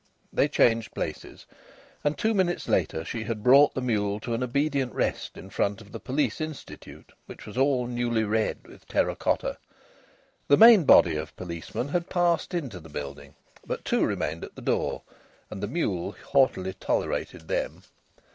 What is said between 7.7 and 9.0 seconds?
newly red with